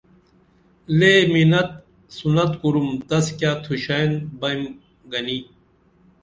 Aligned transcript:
لے 0.97 1.13
منت 1.31 1.69
سُنت 2.15 2.51
کُرُم 2.61 2.89
تس 3.07 3.25
کیہ 3.37 3.51
تُھشئن 3.63 4.11
بئمی 4.39 4.67
گنی 5.11 5.37